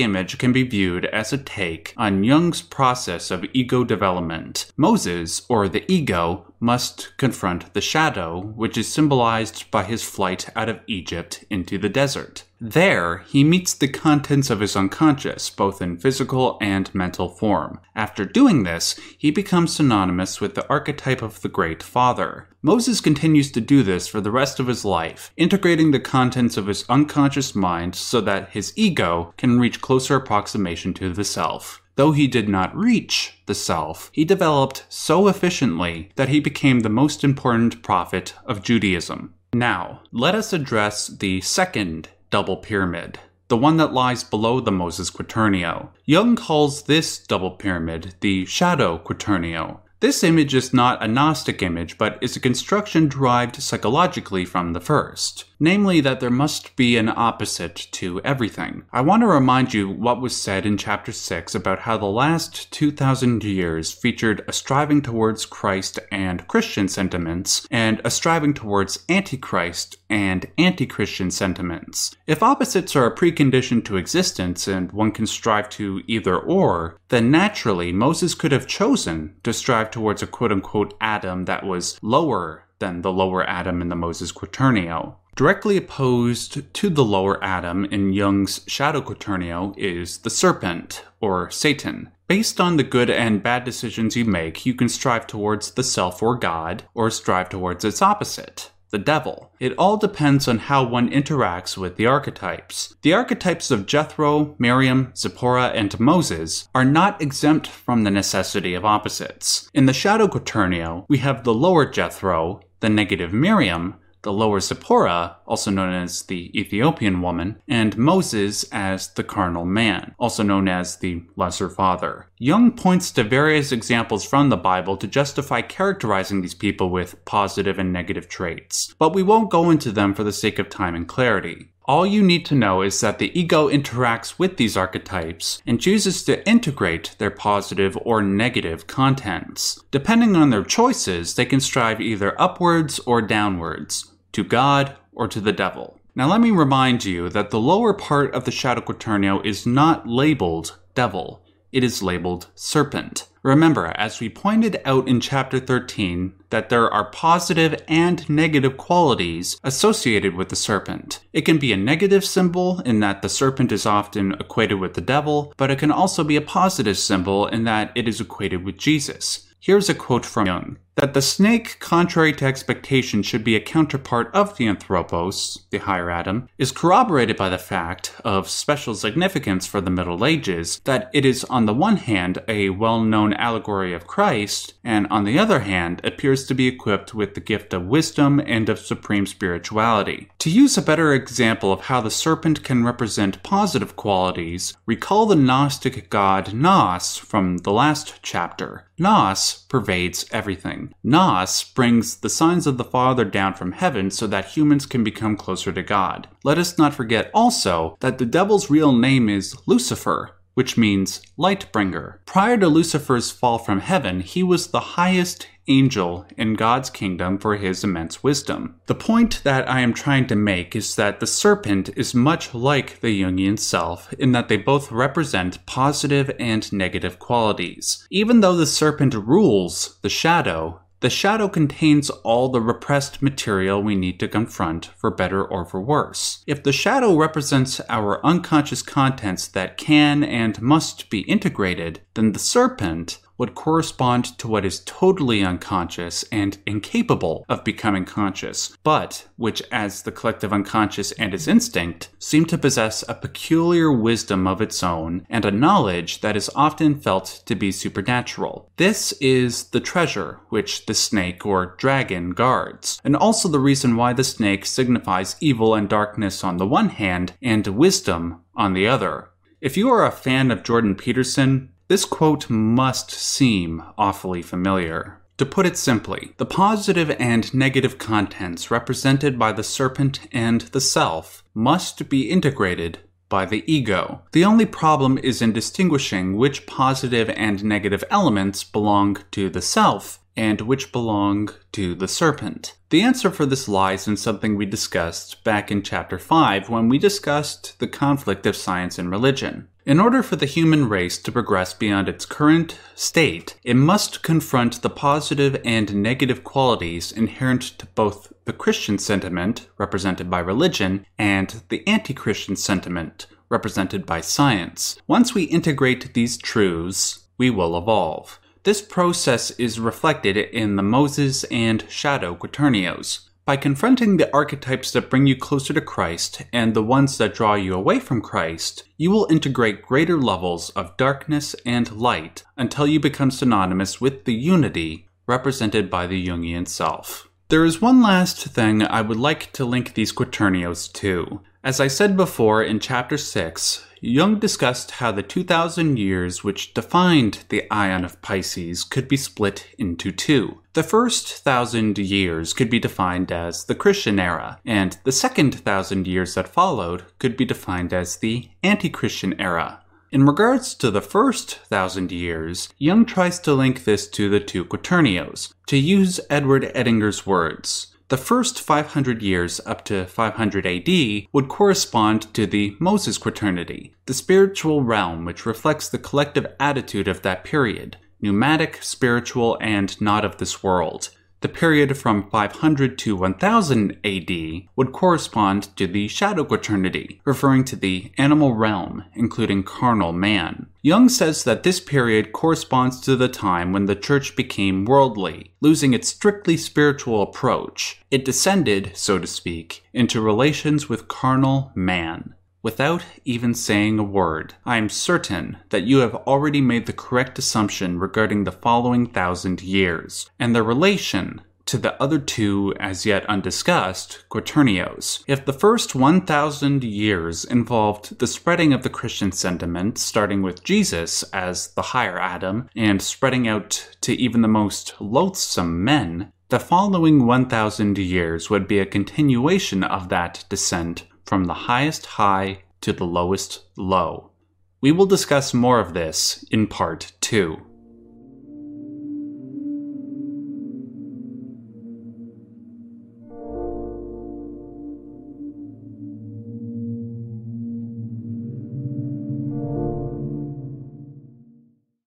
image 0.00 0.38
can 0.38 0.54
be 0.54 0.62
viewed 0.62 1.04
as 1.04 1.34
a 1.34 1.36
take 1.36 1.92
on 1.98 2.24
Jung's 2.24 2.62
process 2.62 3.30
of 3.30 3.44
ego 3.52 3.84
development. 3.84 4.72
Moses, 4.74 5.42
or 5.50 5.68
the 5.68 5.84
ego, 5.92 6.50
must 6.60 7.14
confront 7.18 7.74
the 7.74 7.82
shadow, 7.82 8.40
which 8.40 8.78
is 8.78 8.90
symbolized 8.90 9.70
by 9.70 9.84
his 9.84 10.02
flight 10.02 10.48
out 10.56 10.70
of 10.70 10.80
Egypt 10.86 11.44
into 11.50 11.76
the 11.76 11.90
desert. 11.90 12.44
There, 12.62 13.24
he 13.26 13.42
meets 13.42 13.72
the 13.72 13.88
contents 13.88 14.50
of 14.50 14.60
his 14.60 14.76
unconscious, 14.76 15.48
both 15.48 15.80
in 15.80 15.96
physical 15.96 16.58
and 16.60 16.94
mental 16.94 17.30
form. 17.30 17.80
After 17.96 18.26
doing 18.26 18.64
this, 18.64 19.00
he 19.16 19.30
becomes 19.30 19.74
synonymous 19.74 20.42
with 20.42 20.54
the 20.54 20.68
archetype 20.68 21.22
of 21.22 21.40
the 21.40 21.48
Great 21.48 21.82
Father. 21.82 22.48
Moses 22.60 23.00
continues 23.00 23.50
to 23.52 23.62
do 23.62 23.82
this 23.82 24.08
for 24.08 24.20
the 24.20 24.30
rest 24.30 24.60
of 24.60 24.66
his 24.66 24.84
life, 24.84 25.32
integrating 25.38 25.90
the 25.90 26.00
contents 26.00 26.58
of 26.58 26.66
his 26.66 26.84
unconscious 26.90 27.54
mind 27.54 27.94
so 27.94 28.20
that 28.20 28.50
his 28.50 28.74
ego 28.76 29.32
can 29.38 29.58
reach 29.58 29.80
closer 29.80 30.16
approximation 30.16 30.92
to 30.92 31.14
the 31.14 31.24
self. 31.24 31.80
Though 31.96 32.12
he 32.12 32.26
did 32.26 32.48
not 32.48 32.76
reach 32.76 33.40
the 33.46 33.54
self, 33.54 34.10
he 34.12 34.26
developed 34.26 34.84
so 34.90 35.28
efficiently 35.28 36.10
that 36.16 36.28
he 36.28 36.40
became 36.40 36.80
the 36.80 36.90
most 36.90 37.24
important 37.24 37.82
prophet 37.82 38.34
of 38.44 38.62
Judaism. 38.62 39.34
Now, 39.54 40.02
let 40.12 40.34
us 40.34 40.52
address 40.52 41.06
the 41.06 41.40
second 41.40 42.10
double 42.30 42.56
pyramid, 42.56 43.18
the 43.48 43.56
one 43.56 43.76
that 43.76 43.92
lies 43.92 44.22
below 44.22 44.60
the 44.60 44.70
Moses 44.70 45.10
Quaternio. 45.10 45.88
Jung 46.04 46.36
calls 46.36 46.82
this 46.82 47.18
double 47.18 47.50
pyramid 47.50 48.14
the 48.20 48.46
shadow 48.46 48.98
quaternio. 48.98 49.80
This 50.00 50.24
image 50.24 50.54
is 50.54 50.72
not 50.72 51.02
a 51.02 51.06
Gnostic 51.06 51.62
image, 51.62 51.98
but 51.98 52.16
is 52.22 52.34
a 52.34 52.40
construction 52.40 53.06
derived 53.06 53.62
psychologically 53.62 54.46
from 54.46 54.72
the 54.72 54.80
first 54.80 55.44
namely 55.60 56.00
that 56.00 56.20
there 56.20 56.30
must 56.30 56.74
be 56.74 56.96
an 56.96 57.12
opposite 57.14 57.86
to 57.92 58.20
everything. 58.22 58.82
I 58.92 59.02
want 59.02 59.22
to 59.22 59.26
remind 59.26 59.74
you 59.74 59.88
what 59.88 60.20
was 60.20 60.34
said 60.34 60.64
in 60.64 60.78
chapter 60.78 61.12
6 61.12 61.54
about 61.54 61.80
how 61.80 61.98
the 61.98 62.06
last 62.06 62.72
2,000 62.72 63.44
years 63.44 63.92
featured 63.92 64.42
a 64.48 64.52
striving 64.52 65.02
towards 65.02 65.44
Christ 65.44 65.98
and 66.10 66.48
Christian 66.48 66.88
sentiments, 66.88 67.66
and 67.70 68.00
a 68.04 68.10
striving 68.10 68.54
towards 68.54 69.04
Antichrist 69.08 69.98
and 70.08 70.46
anti 70.56 70.86
Christian 70.86 71.30
sentiments. 71.30 72.16
If 72.26 72.42
opposites 72.42 72.96
are 72.96 73.06
a 73.06 73.14
precondition 73.14 73.84
to 73.84 73.98
existence 73.98 74.66
and 74.66 74.90
one 74.92 75.12
can 75.12 75.26
strive 75.26 75.68
to 75.70 76.00
either 76.06 76.36
or, 76.38 76.98
then 77.10 77.30
naturally 77.30 77.92
Moses 77.92 78.34
could 78.34 78.52
have 78.52 78.66
chosen 78.66 79.34
to 79.42 79.52
strive 79.52 79.89
towards 79.92 80.22
a 80.22 80.26
quote 80.26 80.52
unquote 80.52 80.94
Adam 81.00 81.44
that 81.46 81.64
was 81.64 81.98
lower 82.02 82.64
than 82.78 83.02
the 83.02 83.12
lower 83.12 83.48
Adam 83.48 83.80
in 83.80 83.88
the 83.88 83.96
Moses 83.96 84.32
Quaternio. 84.32 85.16
Directly 85.36 85.76
opposed 85.76 86.74
to 86.74 86.90
the 86.90 87.04
lower 87.04 87.42
Adam 87.42 87.84
in 87.86 88.12
Jung's 88.12 88.60
shadow 88.66 89.00
quaternio 89.00 89.74
is 89.78 90.18
the 90.18 90.30
serpent, 90.30 91.04
or 91.20 91.50
Satan. 91.50 92.10
Based 92.26 92.60
on 92.60 92.76
the 92.76 92.82
good 92.82 93.10
and 93.10 93.42
bad 93.42 93.64
decisions 93.64 94.16
you 94.16 94.24
make, 94.24 94.66
you 94.66 94.74
can 94.74 94.88
strive 94.88 95.26
towards 95.26 95.70
the 95.72 95.82
self 95.82 96.22
or 96.22 96.36
God, 96.36 96.84
or 96.94 97.10
strive 97.10 97.48
towards 97.48 97.84
its 97.84 98.02
opposite, 98.02 98.70
the 98.90 98.98
devil. 98.98 99.52
It 99.60 99.74
all 99.78 99.96
depends 99.96 100.48
on 100.48 100.58
how 100.58 100.84
one 100.84 101.10
interacts 101.10 101.76
with 101.76 101.96
the 101.96 102.06
archetypes. 102.06 102.94
The 103.02 103.12
archetypes 103.12 103.70
of 103.70 103.86
Jethro, 103.86 104.54
Miriam, 104.58 105.12
Zipporah, 105.16 105.68
and 105.68 105.98
Moses 105.98 106.68
are 106.74 106.84
not 106.84 107.20
exempt 107.22 107.66
from 107.66 108.04
the 108.04 108.10
necessity 108.10 108.74
of 108.74 108.84
opposites. 108.84 109.70
In 109.72 109.86
the 109.86 109.92
Shadow 109.92 110.26
Quaternio, 110.26 111.06
we 111.08 111.18
have 111.18 111.44
the 111.44 111.54
lower 111.54 111.86
Jethro, 111.86 112.60
the 112.80 112.88
negative 112.88 113.32
Miriam, 113.32 113.96
the 114.22 114.32
lower 114.32 114.60
Zipporah, 114.60 115.36
also 115.46 115.70
known 115.70 115.92
as 115.92 116.22
the 116.22 116.50
Ethiopian 116.58 117.22
woman, 117.22 117.60
and 117.68 117.96
Moses 117.96 118.64
as 118.72 119.08
the 119.08 119.24
carnal 119.24 119.64
man, 119.64 120.14
also 120.18 120.42
known 120.42 120.68
as 120.68 120.96
the 120.96 121.22
lesser 121.36 121.68
father. 121.68 122.26
Jung 122.38 122.72
points 122.72 123.10
to 123.12 123.24
various 123.24 123.72
examples 123.72 124.24
from 124.24 124.48
the 124.48 124.56
Bible 124.56 124.96
to 124.96 125.06
justify 125.06 125.62
characterizing 125.62 126.42
these 126.42 126.54
people 126.54 126.90
with 126.90 127.24
positive 127.24 127.78
and 127.78 127.92
negative 127.92 128.28
traits, 128.28 128.94
but 128.98 129.14
we 129.14 129.22
won't 129.22 129.50
go 129.50 129.70
into 129.70 129.92
them 129.92 130.14
for 130.14 130.24
the 130.24 130.32
sake 130.32 130.58
of 130.58 130.68
time 130.68 130.94
and 130.94 131.08
clarity. 131.08 131.68
All 131.90 132.06
you 132.06 132.22
need 132.22 132.46
to 132.46 132.54
know 132.54 132.82
is 132.82 133.00
that 133.00 133.18
the 133.18 133.36
ego 133.36 133.68
interacts 133.68 134.38
with 134.38 134.58
these 134.58 134.76
archetypes 134.76 135.60
and 135.66 135.80
chooses 135.80 136.22
to 136.22 136.48
integrate 136.48 137.16
their 137.18 137.32
positive 137.32 137.98
or 138.02 138.22
negative 138.22 138.86
contents. 138.86 139.82
Depending 139.90 140.36
on 140.36 140.50
their 140.50 140.62
choices, 140.62 141.34
they 141.34 141.44
can 141.44 141.58
strive 141.58 142.00
either 142.00 142.40
upwards 142.40 143.00
or 143.06 143.20
downwards 143.20 144.12
to 144.30 144.44
God, 144.44 144.94
or 145.12 145.26
to 145.26 145.40
the 145.40 145.50
devil. 145.50 145.98
Now, 146.14 146.28
let 146.28 146.40
me 146.40 146.52
remind 146.52 147.04
you 147.04 147.28
that 147.30 147.50
the 147.50 147.58
lower 147.58 147.92
part 147.92 148.32
of 148.36 148.44
the 148.44 148.52
Shadow 148.52 148.82
Quaternio 148.82 149.44
is 149.44 149.66
not 149.66 150.06
labeled 150.06 150.78
devil, 150.94 151.42
it 151.72 151.84
is 151.84 152.02
labeled 152.02 152.48
serpent. 152.54 153.26
Remember, 153.42 153.86
as 153.96 154.20
we 154.20 154.28
pointed 154.28 154.80
out 154.84 155.08
in 155.08 155.18
chapter 155.18 155.58
13, 155.58 156.34
that 156.50 156.68
there 156.68 156.90
are 156.92 157.10
positive 157.10 157.82
and 157.88 158.28
negative 158.28 158.76
qualities 158.76 159.58
associated 159.64 160.34
with 160.34 160.50
the 160.50 160.56
serpent. 160.56 161.20
It 161.32 161.42
can 161.42 161.56
be 161.58 161.72
a 161.72 161.76
negative 161.76 162.24
symbol 162.24 162.80
in 162.80 163.00
that 163.00 163.22
the 163.22 163.30
serpent 163.30 163.72
is 163.72 163.86
often 163.86 164.32
equated 164.34 164.78
with 164.78 164.94
the 164.94 165.00
devil, 165.00 165.54
but 165.56 165.70
it 165.70 165.78
can 165.78 165.90
also 165.90 166.22
be 166.22 166.36
a 166.36 166.42
positive 166.42 166.98
symbol 166.98 167.46
in 167.46 167.64
that 167.64 167.92
it 167.94 168.06
is 168.06 168.20
equated 168.20 168.62
with 168.62 168.76
Jesus. 168.76 169.46
Here's 169.58 169.88
a 169.88 169.94
quote 169.94 170.26
from 170.26 170.46
Jung 170.46 170.78
that 170.96 171.14
the 171.14 171.22
snake, 171.22 171.78
contrary 171.78 172.32
to 172.34 172.44
expectation, 172.44 173.22
should 173.22 173.42
be 173.44 173.56
a 173.56 173.60
counterpart 173.60 174.30
of 174.34 174.56
the 174.56 174.66
Anthropos, 174.66 175.66
the 175.70 175.78
higher 175.78 176.10
Adam, 176.10 176.48
is 176.58 176.72
corroborated 176.72 177.36
by 177.36 177.48
the 177.48 177.58
fact 177.58 178.14
of 178.24 178.50
special 178.50 178.94
significance 178.94 179.66
for 179.66 179.80
the 179.80 179.90
Middle 179.90 180.26
Ages 180.26 180.80
that 180.84 181.10
it 181.14 181.24
is, 181.24 181.44
on 181.44 181.66
the 181.66 181.74
one 181.74 181.96
hand, 181.96 182.42
a 182.48 182.70
well 182.70 183.00
known 183.00 183.32
allegory 183.34 183.94
of 183.94 184.06
Christ, 184.06 184.74
and 184.84 185.06
on 185.10 185.24
the 185.24 185.38
other 185.38 185.60
hand, 185.60 186.00
appears 186.04 186.46
to 186.46 186.54
be 186.54 186.66
equipped 186.66 187.14
with 187.14 187.34
the 187.34 187.40
gift 187.40 187.72
of 187.72 187.86
wisdom 187.86 188.40
and 188.44 188.68
of 188.68 188.78
supreme 188.78 189.26
spirituality. 189.26 190.28
To 190.40 190.50
use 190.50 190.76
a 190.76 190.82
better 190.82 191.14
example 191.14 191.72
of 191.72 191.82
how 191.82 192.00
the 192.00 192.10
serpent 192.10 192.62
can 192.64 192.84
represent 192.84 193.42
positive 193.42 193.96
qualities, 193.96 194.76
recall 194.86 195.26
the 195.26 195.36
Gnostic 195.36 196.10
god 196.10 196.52
Nos 196.52 197.16
from 197.16 197.58
the 197.58 197.72
last 197.72 198.20
chapter. 198.22 198.86
Nos 198.98 199.64
pervades 199.68 200.26
everything. 200.30 200.79
Nos 201.02 201.62
brings 201.64 202.16
the 202.16 202.30
signs 202.30 202.66
of 202.66 202.76
the 202.78 202.84
Father 202.84 203.24
down 203.24 203.54
from 203.54 203.72
heaven 203.72 204.10
so 204.10 204.26
that 204.26 204.56
humans 204.56 204.86
can 204.86 205.04
become 205.04 205.36
closer 205.36 205.72
to 205.72 205.82
God. 205.82 206.28
Let 206.44 206.58
us 206.58 206.78
not 206.78 206.94
forget 206.94 207.30
also 207.34 207.96
that 208.00 208.18
the 208.18 208.26
devil's 208.26 208.70
real 208.70 208.92
name 208.92 209.28
is 209.28 209.56
Lucifer, 209.66 210.36
which 210.60 210.76
means 210.76 211.22
light 211.38 211.72
bringer. 211.72 212.20
Prior 212.26 212.58
to 212.58 212.68
Lucifer's 212.68 213.30
fall 213.30 213.56
from 213.56 213.80
heaven, 213.80 214.20
he 214.20 214.42
was 214.42 214.66
the 214.66 214.98
highest 215.00 215.46
angel 215.68 216.26
in 216.36 216.52
God's 216.52 216.90
kingdom 216.90 217.38
for 217.38 217.56
his 217.56 217.82
immense 217.82 218.22
wisdom. 218.22 218.78
The 218.84 218.94
point 218.94 219.40
that 219.42 219.66
I 219.70 219.80
am 219.80 219.94
trying 219.94 220.26
to 220.26 220.36
make 220.36 220.76
is 220.76 220.96
that 220.96 221.18
the 221.18 221.26
serpent 221.26 221.88
is 221.96 222.14
much 222.14 222.52
like 222.52 223.00
the 223.00 223.22
Jungian 223.22 223.58
self 223.58 224.12
in 224.18 224.32
that 224.32 224.48
they 224.48 224.58
both 224.58 224.92
represent 224.92 225.64
positive 225.64 226.30
and 226.38 226.70
negative 226.74 227.18
qualities. 227.18 228.06
Even 228.10 228.40
though 228.40 228.56
the 228.56 228.66
serpent 228.66 229.14
rules 229.14 229.98
the 230.02 230.10
shadow, 230.10 230.82
the 231.00 231.10
shadow 231.10 231.48
contains 231.48 232.10
all 232.10 232.48
the 232.50 232.60
repressed 232.60 233.22
material 233.22 233.82
we 233.82 233.96
need 233.96 234.20
to 234.20 234.28
confront, 234.28 234.86
for 234.96 235.10
better 235.10 235.42
or 235.42 235.64
for 235.64 235.80
worse. 235.80 236.44
If 236.46 236.62
the 236.62 236.72
shadow 236.72 237.16
represents 237.16 237.80
our 237.88 238.24
unconscious 238.24 238.82
contents 238.82 239.48
that 239.48 239.78
can 239.78 240.22
and 240.22 240.60
must 240.60 241.08
be 241.08 241.20
integrated, 241.20 242.02
then 242.14 242.32
the 242.32 242.38
serpent 242.38 243.18
would 243.40 243.54
correspond 243.54 244.38
to 244.38 244.46
what 244.46 244.66
is 244.66 244.80
totally 244.80 245.42
unconscious 245.42 246.26
and 246.30 246.58
incapable 246.66 247.42
of 247.48 247.64
becoming 247.64 248.04
conscious, 248.04 248.76
but 248.84 249.26
which, 249.36 249.62
as 249.72 250.02
the 250.02 250.12
collective 250.12 250.52
unconscious 250.52 251.10
and 251.12 251.32
its 251.32 251.48
instinct, 251.48 252.10
seem 252.18 252.44
to 252.44 252.58
possess 252.58 253.02
a 253.08 253.14
peculiar 253.14 253.90
wisdom 253.90 254.46
of 254.46 254.60
its 254.60 254.82
own 254.82 255.26
and 255.30 255.46
a 255.46 255.50
knowledge 255.50 256.20
that 256.20 256.36
is 256.36 256.50
often 256.54 257.00
felt 257.00 257.42
to 257.46 257.54
be 257.54 257.72
supernatural. 257.72 258.70
This 258.76 259.12
is 259.22 259.70
the 259.70 259.80
treasure 259.80 260.40
which 260.50 260.84
the 260.84 260.92
snake 260.92 261.46
or 261.46 261.74
dragon 261.78 262.32
guards, 262.32 263.00
and 263.02 263.16
also 263.16 263.48
the 263.48 263.58
reason 263.58 263.96
why 263.96 264.12
the 264.12 264.22
snake 264.22 264.66
signifies 264.66 265.36
evil 265.40 265.74
and 265.74 265.88
darkness 265.88 266.44
on 266.44 266.58
the 266.58 266.66
one 266.66 266.90
hand 266.90 267.32
and 267.40 267.66
wisdom 267.68 268.42
on 268.54 268.74
the 268.74 268.86
other. 268.86 269.30
If 269.62 269.78
you 269.78 269.88
are 269.88 270.04
a 270.04 270.10
fan 270.10 270.50
of 270.50 270.62
Jordan 270.62 270.94
Peterson, 270.94 271.70
this 271.90 272.04
quote 272.04 272.48
must 272.48 273.10
seem 273.10 273.82
awfully 273.98 274.42
familiar. 274.42 275.20
To 275.38 275.44
put 275.44 275.66
it 275.66 275.76
simply, 275.76 276.34
the 276.36 276.46
positive 276.46 277.10
and 277.18 277.52
negative 277.52 277.98
contents 277.98 278.70
represented 278.70 279.36
by 279.36 279.50
the 279.50 279.64
serpent 279.64 280.20
and 280.30 280.60
the 280.60 280.80
self 280.80 281.42
must 281.52 282.08
be 282.08 282.30
integrated 282.30 283.00
by 283.28 283.44
the 283.44 283.64
ego. 283.66 284.22
The 284.30 284.44
only 284.44 284.66
problem 284.66 285.18
is 285.18 285.42
in 285.42 285.52
distinguishing 285.52 286.36
which 286.36 286.64
positive 286.64 287.28
and 287.30 287.64
negative 287.64 288.04
elements 288.08 288.62
belong 288.62 289.16
to 289.32 289.50
the 289.50 289.62
self 289.62 290.20
and 290.36 290.60
which 290.60 290.92
belong 290.92 291.48
to 291.72 291.96
the 291.96 292.06
serpent. 292.06 292.76
The 292.90 293.02
answer 293.02 293.32
for 293.32 293.46
this 293.46 293.66
lies 293.66 294.06
in 294.06 294.16
something 294.16 294.54
we 294.54 294.64
discussed 294.64 295.42
back 295.42 295.72
in 295.72 295.82
chapter 295.82 296.20
5 296.20 296.68
when 296.68 296.88
we 296.88 296.98
discussed 296.98 297.80
the 297.80 297.88
conflict 297.88 298.46
of 298.46 298.54
science 298.54 298.96
and 298.96 299.10
religion. 299.10 299.66
In 299.86 299.98
order 299.98 300.22
for 300.22 300.36
the 300.36 300.46
human 300.46 300.90
race 300.90 301.16
to 301.16 301.32
progress 301.32 301.72
beyond 301.72 302.06
its 302.06 302.26
current 302.26 302.78
state, 302.94 303.56
it 303.64 303.76
must 303.76 304.22
confront 304.22 304.82
the 304.82 304.90
positive 304.90 305.58
and 305.64 306.02
negative 306.02 306.44
qualities 306.44 307.10
inherent 307.10 307.62
to 307.78 307.86
both 307.86 308.30
the 308.44 308.52
Christian 308.52 308.98
sentiment, 308.98 309.68
represented 309.78 310.28
by 310.28 310.40
religion, 310.40 311.06
and 311.18 311.62
the 311.70 311.86
anti 311.88 312.12
Christian 312.12 312.56
sentiment, 312.56 313.26
represented 313.48 314.04
by 314.04 314.20
science. 314.20 314.96
Once 315.06 315.34
we 315.34 315.44
integrate 315.44 316.12
these 316.12 316.36
truths, 316.36 317.26
we 317.38 317.48
will 317.48 317.76
evolve. 317.76 318.38
This 318.64 318.82
process 318.82 319.50
is 319.52 319.80
reflected 319.80 320.36
in 320.36 320.76
the 320.76 320.82
Moses 320.82 321.44
and 321.44 321.86
Shadow 321.88 322.34
quaternios. 322.34 323.29
By 323.50 323.56
confronting 323.56 324.16
the 324.16 324.32
archetypes 324.32 324.92
that 324.92 325.10
bring 325.10 325.26
you 325.26 325.34
closer 325.34 325.74
to 325.74 325.80
Christ 325.80 326.42
and 326.52 326.72
the 326.72 326.84
ones 326.84 327.18
that 327.18 327.34
draw 327.34 327.54
you 327.54 327.74
away 327.74 327.98
from 327.98 328.20
Christ, 328.20 328.84
you 328.96 329.10
will 329.10 329.26
integrate 329.28 329.82
greater 329.82 330.16
levels 330.16 330.70
of 330.76 330.96
darkness 330.96 331.56
and 331.66 331.90
light 331.90 332.44
until 332.56 332.86
you 332.86 333.00
become 333.00 333.32
synonymous 333.32 334.00
with 334.00 334.24
the 334.24 334.34
unity 334.34 335.08
represented 335.26 335.90
by 335.90 336.06
the 336.06 336.28
Jungian 336.28 336.68
self. 336.68 337.28
There 337.48 337.64
is 337.64 337.82
one 337.82 338.00
last 338.00 338.38
thing 338.46 338.84
I 338.84 339.02
would 339.02 339.18
like 339.18 339.50
to 339.54 339.64
link 339.64 339.94
these 339.94 340.12
quaternios 340.12 340.86
to. 340.92 341.40
As 341.64 341.80
I 341.80 341.88
said 341.88 342.16
before 342.16 342.62
in 342.62 342.78
chapter 342.78 343.18
6, 343.18 343.84
Jung 344.02 344.38
discussed 344.38 344.92
how 344.92 345.12
the 345.12 345.22
2000 345.22 345.98
years 345.98 346.42
which 346.42 346.72
defined 346.72 347.44
the 347.50 347.70
Ion 347.70 348.04
of 348.04 348.20
Pisces 348.22 348.82
could 348.82 349.08
be 349.08 349.16
split 349.16 349.66
into 349.78 350.10
two. 350.10 350.60
The 350.72 350.82
first 350.82 351.44
thousand 351.44 351.98
years 351.98 352.54
could 352.54 352.70
be 352.70 352.78
defined 352.78 353.30
as 353.30 353.64
the 353.64 353.74
Christian 353.74 354.18
era, 354.18 354.58
and 354.64 354.96
the 355.04 355.12
second 355.12 355.54
thousand 355.54 356.06
years 356.06 356.34
that 356.34 356.48
followed 356.48 357.04
could 357.18 357.36
be 357.36 357.44
defined 357.44 357.92
as 357.92 358.16
the 358.16 358.48
anti 358.62 358.88
Christian 358.88 359.38
era. 359.38 359.82
In 360.12 360.24
regards 360.26 360.74
to 360.74 360.90
the 360.90 361.00
first 361.00 361.56
thousand 361.68 362.10
years, 362.10 362.68
Jung 362.78 363.04
tries 363.04 363.38
to 363.40 363.54
link 363.54 363.84
this 363.84 364.08
to 364.08 364.28
the 364.28 364.40
two 364.40 364.64
quaternios. 364.64 365.52
To 365.66 365.76
use 365.76 366.18
Edward 366.28 366.72
Edinger's 366.74 367.26
words, 367.26 367.94
the 368.10 368.16
first 368.16 368.60
500 368.60 369.22
years 369.22 369.60
up 369.64 369.84
to 369.84 370.04
500 370.04 370.66
AD 370.66 371.28
would 371.32 371.48
correspond 371.48 372.34
to 372.34 372.44
the 372.44 372.76
Moses 372.80 373.16
Quaternity, 373.18 373.94
the 374.06 374.14
spiritual 374.14 374.82
realm 374.82 375.24
which 375.24 375.46
reflects 375.46 375.88
the 375.88 375.98
collective 375.98 376.46
attitude 376.58 377.06
of 377.06 377.22
that 377.22 377.44
period, 377.44 377.96
pneumatic, 378.20 378.82
spiritual, 378.82 379.56
and 379.60 379.98
not 380.00 380.24
of 380.24 380.38
this 380.38 380.60
world. 380.60 381.10
The 381.40 381.48
period 381.48 381.96
from 381.96 382.28
500 382.28 382.98
to 382.98 383.16
1000 383.16 383.96
AD 384.04 384.68
would 384.76 384.92
correspond 384.92 385.74
to 385.76 385.86
the 385.86 386.06
Shadow 386.06 386.44
Quaternity, 386.44 387.22
referring 387.24 387.64
to 387.64 387.76
the 387.76 388.12
animal 388.18 388.54
realm, 388.54 389.04
including 389.14 389.62
carnal 389.62 390.12
man. 390.12 390.66
Jung 390.82 391.08
says 391.08 391.44
that 391.44 391.62
this 391.62 391.80
period 391.80 392.32
corresponds 392.32 393.00
to 393.00 393.16
the 393.16 393.28
time 393.28 393.72
when 393.72 393.86
the 393.86 393.96
church 393.96 394.36
became 394.36 394.84
worldly, 394.84 395.52
losing 395.62 395.94
its 395.94 396.08
strictly 396.08 396.58
spiritual 396.58 397.22
approach. 397.22 398.02
It 398.10 398.24
descended, 398.24 398.92
so 398.94 399.18
to 399.18 399.26
speak, 399.26 399.82
into 399.94 400.20
relations 400.20 400.90
with 400.90 401.08
carnal 401.08 401.72
man. 401.74 402.34
Without 402.62 403.04
even 403.24 403.54
saying 403.54 403.98
a 403.98 404.02
word, 404.02 404.54
I 404.66 404.76
am 404.76 404.90
certain 404.90 405.56
that 405.70 405.84
you 405.84 405.98
have 405.98 406.14
already 406.14 406.60
made 406.60 406.84
the 406.84 406.92
correct 406.92 407.38
assumption 407.38 407.98
regarding 407.98 408.44
the 408.44 408.52
following 408.52 409.06
thousand 409.06 409.62
years, 409.62 410.28
and 410.38 410.54
their 410.54 410.62
relation 410.62 411.40
to 411.64 411.78
the 411.78 412.02
other 412.02 412.18
two 412.18 412.74
as 412.78 413.06
yet 413.06 413.24
undiscussed, 413.26 414.24
quaternios. 414.28 415.24
If 415.26 415.44
the 415.46 415.52
first 415.52 415.94
1,000 415.94 416.84
years 416.84 417.44
involved 417.44 418.18
the 418.18 418.26
spreading 418.26 418.72
of 418.72 418.82
the 418.82 418.90
Christian 418.90 419.32
sentiment, 419.32 419.96
starting 419.96 420.42
with 420.42 420.64
Jesus 420.64 421.22
as 421.32 421.68
the 421.68 421.82
higher 421.82 422.18
Adam, 422.18 422.68
and 422.76 423.00
spreading 423.00 423.48
out 423.48 423.88
to 424.02 424.12
even 424.20 424.42
the 424.42 424.48
most 424.48 424.94
loathsome 425.00 425.82
men, 425.84 426.32
the 426.48 426.58
following 426.58 427.24
1,000 427.24 427.96
years 427.96 428.50
would 428.50 428.66
be 428.66 428.80
a 428.80 428.84
continuation 428.84 429.84
of 429.84 430.08
that 430.08 430.44
descent 430.48 431.04
from 431.30 431.44
the 431.44 431.54
highest 431.54 432.06
high 432.06 432.58
to 432.80 432.92
the 432.92 433.06
lowest 433.06 433.60
low. 433.76 434.32
We 434.80 434.90
will 434.90 435.06
discuss 435.06 435.54
more 435.54 435.78
of 435.78 435.94
this 435.94 436.44
in 436.50 436.66
part 436.66 437.12
2. 437.20 437.56